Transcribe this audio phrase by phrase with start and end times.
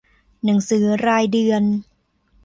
[0.43, 1.63] หนังสือรายเดือน